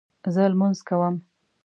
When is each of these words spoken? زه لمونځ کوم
زه 0.33 0.43
لمونځ 0.51 0.77
کوم 0.87 1.15